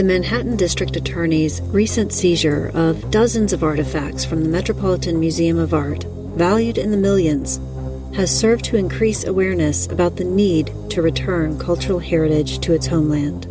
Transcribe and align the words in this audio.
The 0.00 0.06
Manhattan 0.06 0.56
District 0.56 0.96
Attorney's 0.96 1.60
recent 1.60 2.10
seizure 2.10 2.70
of 2.72 3.10
dozens 3.10 3.52
of 3.52 3.62
artifacts 3.62 4.24
from 4.24 4.42
the 4.42 4.48
Metropolitan 4.48 5.20
Museum 5.20 5.58
of 5.58 5.74
Art, 5.74 6.04
valued 6.36 6.78
in 6.78 6.90
the 6.90 6.96
millions, 6.96 7.60
has 8.16 8.34
served 8.34 8.64
to 8.64 8.78
increase 8.78 9.24
awareness 9.26 9.86
about 9.88 10.16
the 10.16 10.24
need 10.24 10.72
to 10.88 11.02
return 11.02 11.58
cultural 11.58 11.98
heritage 11.98 12.60
to 12.60 12.72
its 12.72 12.86
homeland. 12.86 13.42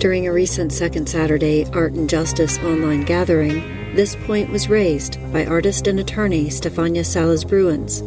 During 0.00 0.26
a 0.26 0.32
recent 0.32 0.72
Second 0.72 1.08
Saturday 1.08 1.64
Art 1.66 1.92
and 1.92 2.10
Justice 2.10 2.58
online 2.58 3.04
gathering, 3.04 3.94
this 3.94 4.16
point 4.26 4.50
was 4.50 4.68
raised 4.68 5.16
by 5.32 5.46
artist 5.46 5.86
and 5.86 6.00
attorney 6.00 6.46
Stefania 6.50 7.06
Salas 7.06 7.44
Bruins, 7.44 8.02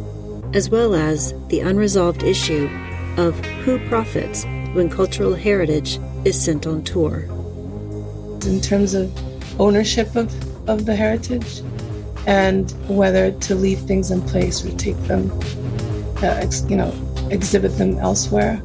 as 0.52 0.68
well 0.68 0.94
as 0.94 1.32
the 1.48 1.60
unresolved 1.60 2.22
issue 2.22 2.68
of 3.16 3.42
who 3.64 3.78
profits 3.88 4.44
when 4.72 4.88
cultural 4.88 5.34
heritage 5.34 5.98
is 6.24 6.40
sent 6.40 6.66
on 6.66 6.82
tour. 6.84 7.22
In 8.46 8.60
terms 8.60 8.94
of 8.94 9.10
ownership 9.60 10.14
of, 10.16 10.32
of 10.68 10.86
the 10.86 10.94
heritage 10.94 11.62
and 12.26 12.70
whether 12.88 13.32
to 13.32 13.54
leave 13.54 13.80
things 13.80 14.10
in 14.10 14.22
place 14.22 14.64
or 14.64 14.70
take 14.76 14.96
them, 15.04 15.30
uh, 16.22 16.38
ex, 16.40 16.64
you 16.68 16.76
know, 16.76 16.92
exhibit 17.30 17.76
them 17.78 17.98
elsewhere. 17.98 18.62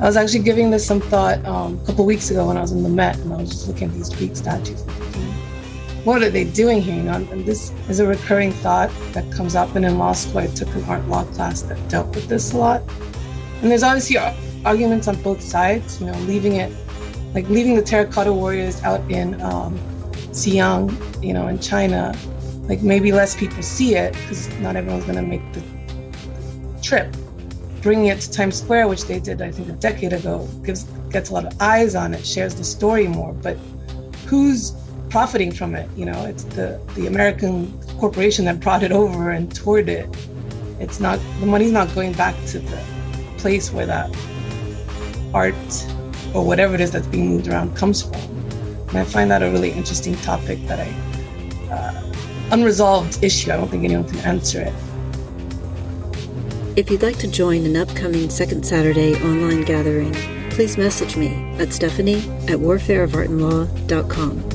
I 0.00 0.06
was 0.06 0.16
actually 0.16 0.42
giving 0.42 0.70
this 0.70 0.86
some 0.86 1.00
thought 1.00 1.44
um, 1.44 1.78
a 1.82 1.86
couple 1.86 2.04
weeks 2.04 2.30
ago 2.30 2.46
when 2.48 2.56
I 2.56 2.60
was 2.60 2.72
in 2.72 2.82
the 2.82 2.88
Met 2.88 3.16
and 3.18 3.32
I 3.32 3.36
was 3.36 3.50
just 3.50 3.68
looking 3.68 3.88
at 3.88 3.94
these 3.94 4.10
Greek 4.10 4.36
statues. 4.36 4.82
What 6.04 6.22
are 6.22 6.30
they 6.30 6.44
doing 6.44 6.82
here? 6.82 6.96
You 6.96 7.02
know, 7.04 7.14
and 7.14 7.46
this 7.46 7.70
is 7.88 8.00
a 8.00 8.06
recurring 8.06 8.50
thought 8.50 8.90
that 9.12 9.30
comes 9.32 9.54
up. 9.54 9.76
And 9.76 9.84
in 9.84 9.98
law 9.98 10.12
school, 10.12 10.38
I 10.38 10.48
took 10.48 10.68
an 10.74 10.82
art 10.84 11.06
law 11.06 11.24
class 11.26 11.62
that 11.62 11.88
dealt 11.88 12.12
with 12.14 12.26
this 12.26 12.52
a 12.52 12.56
lot. 12.56 12.82
And 13.62 13.70
there's 13.70 13.84
obviously 13.84 14.16
arguments 14.64 15.08
on 15.08 15.20
both 15.22 15.40
sides, 15.40 16.00
you 16.00 16.06
know, 16.06 16.18
leaving 16.20 16.56
it, 16.56 16.72
like 17.34 17.48
leaving 17.48 17.74
the 17.74 17.82
terracotta 17.82 18.32
warriors 18.32 18.82
out 18.82 19.00
in 19.10 19.40
um, 19.42 19.78
you 21.22 21.32
know, 21.32 21.46
in 21.48 21.58
China, 21.58 22.14
like 22.62 22.82
maybe 22.82 23.12
less 23.12 23.36
people 23.36 23.62
see 23.62 23.94
it 23.94 24.12
because 24.14 24.48
not 24.60 24.76
everyone's 24.76 25.04
going 25.04 25.16
to 25.16 25.22
make 25.22 25.42
the 25.52 25.62
trip. 26.82 27.14
Bringing 27.82 28.06
it 28.06 28.20
to 28.20 28.30
Times 28.30 28.60
Square, 28.60 28.88
which 28.88 29.04
they 29.06 29.18
did, 29.18 29.42
I 29.42 29.50
think, 29.50 29.68
a 29.68 29.72
decade 29.72 30.12
ago, 30.12 30.48
gives 30.64 30.84
gets 31.10 31.30
a 31.30 31.34
lot 31.34 31.44
of 31.44 31.60
eyes 31.60 31.94
on 31.94 32.14
it, 32.14 32.24
shares 32.24 32.54
the 32.54 32.64
story 32.64 33.08
more. 33.08 33.32
But 33.32 33.56
who's 34.26 34.72
profiting 35.10 35.52
from 35.52 35.74
it? 35.74 35.90
You 35.96 36.06
know, 36.06 36.24
it's 36.24 36.44
the 36.44 36.80
the 36.94 37.08
American 37.08 37.78
corporation 37.98 38.44
that 38.44 38.60
brought 38.60 38.82
it 38.82 38.92
over 38.92 39.30
and 39.30 39.52
toured 39.54 39.88
it. 39.88 40.08
It's 40.78 41.00
not 41.00 41.18
the 41.40 41.46
money's 41.46 41.72
not 41.72 41.92
going 41.94 42.12
back 42.12 42.36
to 42.46 42.60
the 42.60 42.82
place 43.36 43.72
where 43.72 43.86
that 43.86 44.10
art 45.34 45.86
or 46.34 46.44
whatever 46.44 46.74
it 46.74 46.80
is 46.80 46.90
that's 46.90 47.06
being 47.06 47.28
moved 47.28 47.48
around 47.48 47.76
comes 47.76 48.02
from. 48.02 48.20
And 48.88 48.98
I 48.98 49.04
find 49.04 49.30
that 49.30 49.42
a 49.42 49.50
really 49.50 49.70
interesting 49.70 50.14
topic 50.16 50.58
that 50.66 50.80
I, 50.80 50.88
uh, 51.72 52.02
unresolved 52.50 53.22
issue. 53.22 53.50
I 53.52 53.56
don't 53.56 53.68
think 53.68 53.84
anyone 53.84 54.08
can 54.08 54.18
answer 54.20 54.60
it. 54.60 54.74
If 56.76 56.90
you'd 56.90 57.02
like 57.02 57.18
to 57.18 57.28
join 57.28 57.66
an 57.66 57.76
upcoming 57.76 58.30
Second 58.30 58.64
Saturday 58.66 59.14
online 59.22 59.62
gathering, 59.62 60.14
please 60.50 60.78
message 60.78 61.16
me 61.16 61.28
at 61.58 61.72
stephanie 61.72 62.20
at 62.48 62.58
warfareofartandlaw.com. 62.58 64.51